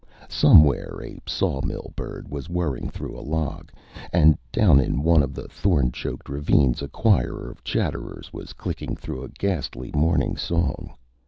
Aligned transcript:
Somewhere 0.29 0.99
a 1.03 1.21
sawmill 1.27 1.93
bird 1.95 2.27
was 2.27 2.49
whirring 2.49 2.89
through 2.89 3.15
a 3.15 3.21
log, 3.21 3.71
and 4.11 4.35
down 4.51 4.79
in 4.79 5.03
one 5.03 5.21
of 5.21 5.35
the 5.35 5.47
thorn 5.47 5.91
choked 5.91 6.27
ravines, 6.27 6.81
a 6.81 6.87
choir 6.87 7.47
of 7.51 7.63
chatterers 7.63 8.33
was 8.33 8.53
clicking 8.53 8.95
through 8.95 9.23
a 9.23 9.29
ghastly 9.29 9.91
morning 9.93 10.37
song. 10.37 10.95